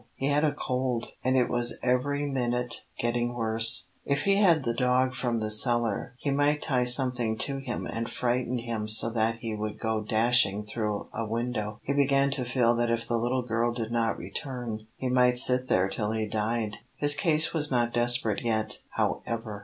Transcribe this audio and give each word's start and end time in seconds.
He 0.15 0.29
had 0.29 0.43
a 0.43 0.51
cold, 0.51 1.11
and 1.23 1.37
it 1.37 1.47
was 1.47 1.77
every 1.83 2.25
minute 2.25 2.85
getting 2.97 3.35
worse. 3.35 3.89
If 4.03 4.23
he 4.23 4.37
had 4.37 4.63
the 4.63 4.73
dog 4.73 5.13
from 5.13 5.39
the 5.39 5.51
cellar, 5.51 6.15
he 6.17 6.31
might 6.31 6.63
tie 6.63 6.85
something 6.85 7.37
to 7.37 7.57
him 7.57 7.85
and 7.85 8.09
frighten 8.09 8.57
him 8.57 8.87
so 8.87 9.11
that 9.11 9.35
he 9.41 9.53
would 9.53 9.79
go 9.79 10.01
dashing 10.01 10.65
through 10.65 11.05
a 11.13 11.27
window. 11.27 11.81
He 11.83 11.93
began 11.93 12.31
to 12.31 12.45
feel 12.45 12.75
that 12.77 12.89
if 12.89 13.07
the 13.07 13.19
little 13.19 13.43
girl 13.43 13.73
did 13.73 13.91
not 13.91 14.17
return, 14.17 14.87
he 14.97 15.07
might 15.07 15.37
sit 15.37 15.67
there 15.67 15.87
till 15.87 16.13
he 16.13 16.25
died. 16.27 16.77
His 16.95 17.13
case 17.13 17.53
was 17.53 17.69
not 17.69 17.93
desperate 17.93 18.41
yet, 18.43 18.79
however. 18.89 19.59